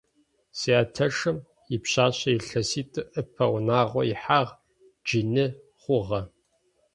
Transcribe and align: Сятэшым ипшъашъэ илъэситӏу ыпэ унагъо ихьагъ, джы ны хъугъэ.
Сятэшым 0.59 1.37
ипшъашъэ 1.75 2.29
илъэситӏу 2.37 3.09
ыпэ 3.21 3.45
унагъо 3.55 4.01
ихьагъ, 4.13 4.51
джы 5.05 5.21
ны 5.33 5.45
хъугъэ. 5.81 6.21